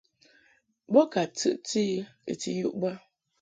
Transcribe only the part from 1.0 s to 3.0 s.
ka tɨʼti I I ti yuʼ bə.